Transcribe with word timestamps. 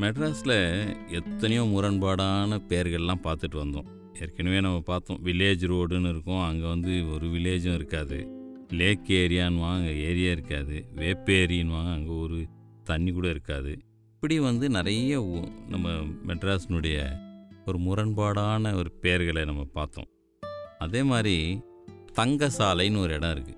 மெட்ராஸில் 0.00 0.94
எத்தனையோ 1.10 1.64
முரண்பாடான 1.64 2.60
பெயர்கள்லாம் 2.68 3.20
பார்த்துட்டு 3.22 3.54
வந்தோம். 3.54 3.86
ஏற்கனவே 4.20 4.60
நம்ம 4.60 4.80
பார்த்தோம் 4.80 5.24
வில்லேஜ் 5.24 5.64
ரோடுன்னு 5.64 6.08
இருக்கும் 6.08 6.42
அங்கே 6.42 6.68
வந்து 6.68 7.12
ஒரு 7.12 7.26
வில்லேஜும் 7.26 7.74
இருக்காது. 7.74 8.28
லேக் 8.68 9.08
ஏரியான்வாங்க 9.08 9.72
அங்கே 9.72 9.98
ஏரியா 9.98 10.30
இருக்காது. 10.30 10.86
வேப்பேரின்வாங்க 10.96 11.92
அங்கே 11.92 12.10
ஒரு 12.10 12.46
தண்ணி 12.84 13.12
கூட 13.12 13.28
இருக்காது. 13.28 13.78
இப்படி 14.14 14.38
வந்து 14.38 14.68
நிறைய 14.68 15.22
ஊ- 15.22 15.68
நம்ம 15.68 15.88
மெட்ராஸினுடைய 16.26 17.18
ஒரு 17.66 17.78
முரண்பாடான 17.78 18.74
ஒரு 18.74 18.90
பெயர்களை 18.92 19.44
நம்ம 19.44 19.64
பார்த்தோம். 19.64 20.06
அதே 20.78 21.02
மாதிரி 21.02 21.60
தங்கசாலைன்னு 22.12 22.98
ஒரு 22.98 23.14
இடம் 23.14 23.30
இருக்குது 23.30 23.56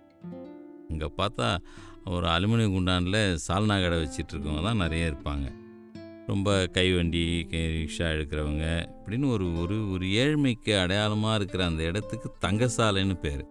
இங்கே 0.88 1.12
பார்த்தா 1.16 1.58
ஒரு 2.04 2.26
அலுமினியம் 2.26 2.72
குண்டானில் 2.72 3.38
சால்னா 3.48 3.82
கடை 3.82 4.02
வச்சிட்டு 4.02 4.32
இருக்கவங்க 4.32 4.62
தான் 4.62 4.76
நிறைய 4.76 5.06
இருப்பாங்க. 5.06 5.66
ரொம்ப 6.30 6.48
கைவண்டி 6.76 7.22
கை 7.52 7.62
ரிக்ஷா 7.76 8.06
எடுக்கிறவங்க 8.14 8.64
இப்படின்னு 8.96 9.26
ஒரு 9.34 9.46
ஒரு 9.62 9.76
ஒரு 9.94 10.06
ஏழ்மைக்கு 10.22 10.72
அடையாளமாக 10.82 11.38
இருக்கிற 11.40 11.62
அந்த 11.70 11.82
இடத்துக்கு 11.90 12.28
தங்கசாலைன்னு 12.44 13.16
பேர். 13.24 13.44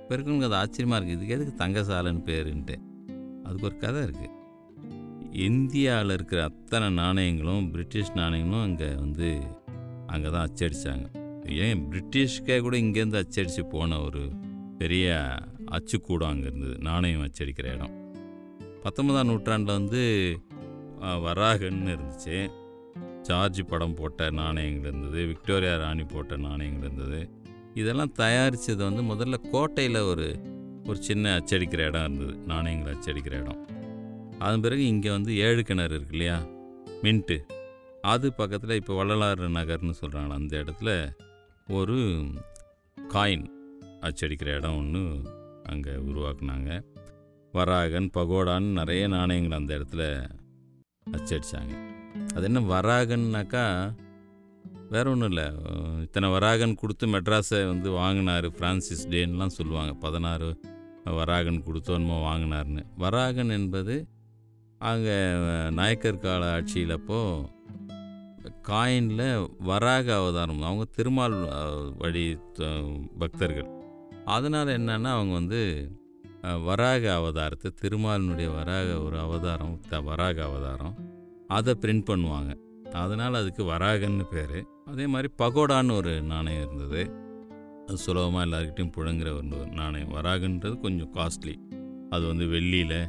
இப்போ 0.00 0.12
இருக்கவங்க 0.16 0.46
அது 0.50 0.58
ஆச்சரியமாக 0.60 0.98
இருக்குது 0.98 1.18
இதுக்கு 1.18 1.36
எதுக்கு 1.36 1.54
தங்கசாலைன்னு 1.62 2.22
பேருன்ட்டு. 2.30 2.76
அதுக்கு 3.46 3.68
ஒரு 3.70 3.78
கதை 3.84 4.00
இருக்குது 4.06 4.30
இந்தியாவில் 5.46 6.14
இருக்கிற 6.16 6.40
அத்தனை 6.50 6.88
நாணயங்களும் 7.02 7.66
பிரிட்டிஷ் 7.74 8.14
நாணயங்களும் 8.20 8.64
அங்கே 8.68 8.88
வந்து 9.04 9.28
அங்கே 10.14 10.28
தான் 10.34 10.46
அச்சடித்தாங்க 10.48 11.06
ஏன் 11.66 11.82
பிரிட்டிஷ்கே 11.90 12.56
கூட 12.66 12.76
இங்கேருந்து 12.84 13.20
அச்சடித்து 13.22 13.62
போன 13.74 13.98
ஒரு 14.06 14.22
பெரிய 14.80 15.06
அச்சுக்கூடம் 15.76 16.32
அங்கே 16.32 16.46
இருந்தது. 16.50 16.76
நாணயம் 16.88 17.24
அச்சடிக்கிற 17.26 17.66
இடம். 17.76 17.94
பத்தொன்பதாம் 18.84 19.28
நூற்றாண்டில் 19.30 19.78
வந்து 19.78 20.02
வராகன்னு 21.02 21.92
இருந்துச்சு. 21.94 22.50
ஜார்ஜ் 23.22 23.60
படம் 23.68 23.94
போட்ட 23.94 24.30
நாணயங்கள் 24.30 24.90
இருந்தது 24.90 25.24
விக்டோரியா 25.26 25.76
ராணி 25.76 26.04
போட்ட 26.04 26.36
நாணயங்கள் 26.36 26.90
இருந்தது. 26.90 27.30
இதெல்லாம் 27.74 28.12
தயாரித்தது 28.12 28.76
வந்து 28.76 29.02
முதல்ல 29.02 29.50
கோட்டையில் 29.50 29.96
ஒரு 29.96 30.40
ஒரு 30.86 31.02
சின்ன 31.02 31.38
அச்சடிக்கிற 31.38 31.78
இடம் 31.78 32.04
இருந்தது 32.04 32.38
நாணயங்கள் 32.46 32.94
அச்சடிக்கிற 32.94 33.32
இடம். 33.40 33.66
அதன் 34.38 34.60
பிறகு 34.60 34.86
இங்கே 34.86 35.10
வந்து 35.10 35.36
ஏழு 35.36 35.62
கிணறு 35.62 35.94
இருக்கு 35.94 36.10
இல்லையா? 36.10 36.46
மின்ட்டு. 37.02 37.40
அது 38.00 38.32
பக்கத்தில் 38.32 38.76
இப்போ 38.76 39.04
வள்ளலாறு 39.04 39.48
நகர்னு 39.48 39.92
சொல்கிறாங்க 40.00 40.28
அந்த 40.28 40.64
இடத்துல 40.64 41.12
ஒரு 41.68 42.24
காயின் 43.14 43.46
அச்சடிக்கிற 44.00 44.46
இடம் 44.46 44.76
ஒன்று 44.76 45.30
அங்கே 45.64 45.90
உருவாக்குனாங்க. 45.90 46.84
வராகன் 47.52 48.10
பகோடான்னு 48.14 48.72
நிறைய 48.72 49.08
நாணயங்கள் 49.08 49.58
அந்த 49.58 49.78
இடத்துல 49.78 50.30
அச்சடிச்சாங்க. 51.06 51.74
அது 52.34 52.44
என்ன 52.48 52.60
வராகன்னாக்கா 52.74 53.64
வேற 54.94 55.04
ஒன்றும் 55.12 55.30
இல்லை. 55.32 55.46
இத்தனை 56.04 56.28
வராகன் 56.34 56.78
கொடுத்து 56.80 57.04
மெட்ராஸை 57.14 57.60
வந்து 57.70 57.88
வாங்கினார் 58.00 58.46
ஃப்ரான்சிஸ் 58.56 59.04
டேன்லாம் 59.12 59.56
சொல்லுவாங்க. 59.58 59.92
பதினாறு 60.04 60.48
வராகன் 61.18 61.64
கொடுத்தோன்மோ 61.68 62.16
வாங்கினார்னு 62.28 62.82
வராகன் 63.04 63.52
என்பது 63.58 63.94
அங்கே 64.90 65.16
நாயக்கர் 65.78 66.22
கால 66.24 66.44
ஆட்சியிலப்போ 66.56 67.20
காயினில் 68.68 69.26
வராக 69.70 70.06
அவதாரம். 70.20 70.62
அவங்க 70.68 70.84
திருமால் 70.96 71.36
வழி 72.02 72.24
பக்தர்கள். 73.22 73.70
அதனால் 74.36 74.76
என்னன்னா 74.78 75.10
அவங்க 75.16 75.34
வந்து 75.40 75.60
வராக 76.42 77.18
அவதாரத்தை 77.18 77.70
திருமாலினுடைய 77.82 78.54
வராக 78.54 79.02
ஒரு 79.02 79.18
அவதாரம் 79.18 79.80
த- 79.88 80.00
வராக 80.00 80.44
அவதாரம் 80.44 80.94
அதை 81.46 81.76
பிரிண்ட் 81.80 82.04
பண்ணுவாங்க. 82.04 82.56
அதனால் 82.90 83.34
அதுக்கு 83.34 83.64
வராகன்னு 83.64 84.22
பேர். 84.22 84.64
அதே 84.86 85.06
மாதிரி 85.06 85.32
பகோடான்னு 85.38 85.92
ஒரு 85.92 86.22
நாணயம் 86.22 86.66
இருந்தது. 86.66 87.10
அது 87.86 87.96
சுலபமாக 87.96 88.46
எல்லாருக்கிட்டையும் 88.46 88.92
புழங்குற 88.96 89.36
ஒரு 89.36 89.68
நாணயம். 89.70 90.14
வராகன்றது 90.14 90.80
கொஞ்சம் 90.80 91.14
காஸ்ட்லி 91.14 91.54
அது 92.10 92.26
வந்து 92.26 92.46
வெள்ளியில் 92.46 93.08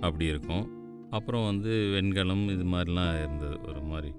அப்படி 0.00 0.24
இருக்கும். 0.24 0.70
அப்புறம் 1.10 1.44
வந்து 1.44 1.90
வெண்கலம் 1.92 2.48
இது 2.48 2.64
மாதிரிலாம் 2.64 3.18
இருந்தது. 3.18 3.60
ஒரு 3.68 3.80
மாதிரி 3.80 4.12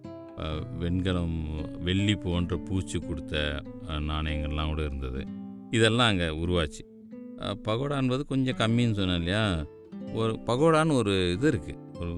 வெண்கலம் 0.80 1.66
வெள்ளி 1.84 2.16
போன்ற 2.16 2.57
பூச்சி 2.57 3.00
கொடுத்த 3.00 3.62
நாணயங்கள்லாம் 3.88 4.68
கூட 4.68 4.85
இருந்தது. 4.85 5.28
இதெல்லாம் 5.72 6.07
அங்கே 6.07 6.28
உருவாச்சு. 6.28 6.91
பகோடா 7.68 7.96
என்பது 8.02 8.26
கொஞ்சம் 8.26 8.58
கம்மின்னு 8.58 8.98
சொன்னேன் 9.00 9.18
இல்லையா? 9.18 9.44
ஒரு 10.14 10.34
பகோடான்னு 10.48 10.94
ஒரு 10.94 11.31
இது 11.31 11.48
இருக்குது 11.52 11.80
ஒரு 12.00 12.14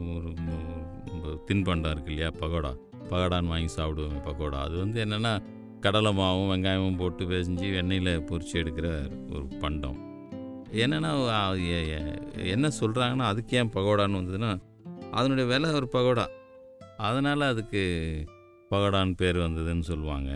ஒரு 1.15 1.35
தின்பண்டம் 1.47 1.93
இருக்குது 1.93 2.13
இல்லையா? 2.15 2.31
பகோடா. 2.39 2.71
பகோடான்னு 3.09 3.53
வாங்கி 3.53 3.73
சாப்பிடுவோம் 3.75 4.25
பகோடா. 4.29 4.59
அது 4.67 4.75
வந்து 4.77 5.05
என்னென்னா 5.05 5.33
கடலை 5.81 6.11
மாவும் 6.17 6.51
வெங்காயமும் 6.51 6.97
போட்டு 6.97 7.25
பேசிஞ்சு 7.25 7.67
எண்ணெயில் 7.81 8.11
பொறிச்சு 8.29 8.53
எடுக்கிற 8.53 8.87
ஒரு 9.35 9.45
பண்டம். 9.59 9.97
என்னென்னா 10.83 11.11
என்ன 12.53 12.69
சொல்கிறாங்கன்னா 12.79 13.27
அதுக்கு 13.31 13.57
ஏன் 13.57 13.73
பகோடான்னு 13.75 14.19
வந்ததுன்னா 14.21 14.51
அதனுடைய 15.11 15.45
விலை 15.51 15.69
ஒரு 15.71 15.89
பகோடா. 15.91 16.25
அதனால் 16.97 17.41
அதுக்கு 17.41 17.83
பகோடான்னு 18.69 19.15
பேர் 19.17 19.37
வந்ததுன்னு 19.37 19.85
சொல்லுவாங்க. 19.91 20.31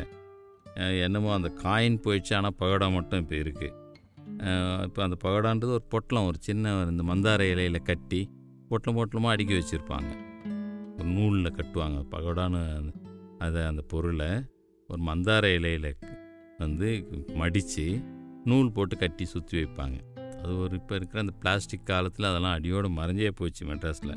என்னமோ 1.06 1.30
அந்த 1.34 1.50
காயின் 1.64 2.02
போயிடுச்சு 2.04 2.34
ஆனால் 2.36 2.58
பகோடா 2.60 2.88
மட்டும் 2.94 3.20
இப்போ 3.20 3.36
இருக்குது 3.36 3.79
இப்போ 4.84 5.04
அந்த 5.04 5.18
பகோடான்றது 5.24 5.76
ஒரு 5.78 5.86
பொட்டலம் 5.94 6.26
ஒரு 6.26 6.38
சின்ன 6.40 6.74
இந்த 6.92 7.04
மந்தார 7.04 7.42
இலையில் 7.52 7.88
கட்டி 7.90 8.22
பொட்டலம் 8.70 8.98
பொட்டலமாக 9.00 9.36
அடுக்கி 9.36 9.54
வச்சுருப்பாங்க. 9.54 10.12
ஒரு 10.98 11.10
நூலில் 11.18 11.56
கட்டுவாங்க. 11.56 12.00
பகடான்னு 12.12 12.62
அதை 13.38 13.62
அந்த 13.64 13.82
பொருளை 13.82 14.30
ஒரு 14.88 15.02
மந்தார 15.04 15.56
இலையில் 15.56 15.98
வந்து 16.58 16.88
மடித்து 17.34 18.02
நூல் 18.44 18.72
போட்டு 18.72 18.98
கட்டி 18.98 19.26
சுற்றி 19.26 19.56
வைப்பாங்க. 19.64 19.98
அது 20.42 20.60
ஒரு 20.60 20.74
இப்போ 20.76 20.96
இருக்கிற 20.96 21.20
அந்த 21.20 21.34
பிளாஸ்டிக் 21.40 21.86
காலத்தில் 21.86 22.30
அதெல்லாம் 22.30 22.54
அடியோடு 22.54 22.90
மறைஞ்சே 22.90 23.32
போச்சு 23.36 23.66
மெட்ராஸில். 23.66 24.14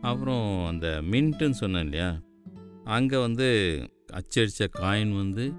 அப்புறம் 0.00 0.66
அந்த 0.66 0.86
மின்ட்டுன்னு 1.10 1.58
சொன்னேன் 1.62 1.84
இல்லையா? 1.84 2.18
அங்கே 2.84 3.20
வந்து 3.20 3.48
அச்சடித்த 4.12 4.68
காயின் 4.78 5.12
வந்து 5.16 5.52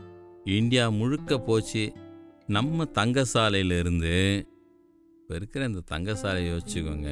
இந்தியா 0.44 0.90
முழுக்க 0.90 1.38
போச்சு. 1.40 1.84
நம்ம 2.48 2.84
தங்கசாலையிலேருந்து 2.84 4.46
இப்போ 5.22 5.36
இருக்கிற 5.36 5.66
இந்த 5.66 5.82
தங்கசாலையை 5.92 6.48
யோசிச்சுக்கோங்க. 6.52 7.10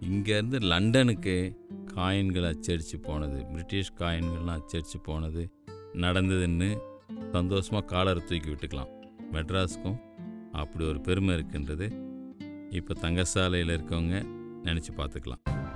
இங்கேருந்து 0.00 0.60
லண்டனுக்கு 0.60 1.58
காயின்கள் 1.94 2.44
அச்சடித்து 2.44 2.98
போனது 3.00 3.44
பிரிட்டிஷ் 3.44 3.92
காயின்கள்லாம் 3.98 4.60
அச்சடித்து 4.60 5.00
போனது 5.00 5.50
நடந்ததுன்னு 5.92 6.78
சந்தோஷமாக 7.32 7.84
காலரை 7.84 8.22
தூக்கி 8.24 8.50
விட்டுக்கலாம். 8.50 8.88
மெட்ராஸுக்கும் 9.32 9.98
அப்படி 10.52 10.84
ஒரு 10.84 11.00
பெருமை 11.00 11.34
இருக்குன்றது. 11.36 11.88
இப்போ 12.70 12.94
தங்கசாலையில் 13.00 13.74
இருக்கவங்க 13.76 14.26
நினச்சி 14.64 14.90
பார்த்துக்கலாம். 14.96 15.67